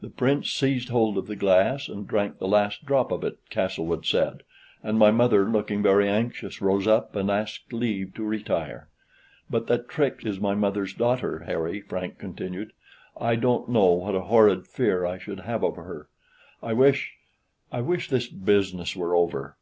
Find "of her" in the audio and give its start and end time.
15.64-16.08